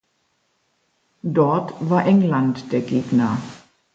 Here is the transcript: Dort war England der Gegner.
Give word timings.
Dort 1.21 1.75
war 1.87 2.07
England 2.07 2.71
der 2.73 2.81
Gegner. 2.81 3.37